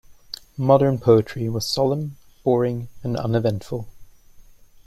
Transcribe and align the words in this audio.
Modern 0.57 0.97
poetry 0.97 1.47
was 1.47 1.67
solemn, 1.67 2.17
boring, 2.43 2.87
and 3.03 3.15
uneventful. 3.15 3.87